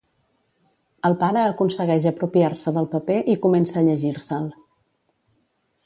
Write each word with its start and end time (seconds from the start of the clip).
El 1.09 1.15
pare 1.23 1.43
aconsegueix 1.49 2.07
apropiar-se 2.13 2.73
del 2.79 2.89
paper 2.95 3.19
i 3.35 3.39
comença 3.47 3.79
a 3.79 3.85
llegir-se'l. 3.91 4.53